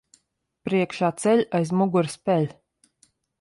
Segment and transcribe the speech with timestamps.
[0.69, 2.49] Priekšā ceļ, aiz muguras peļ.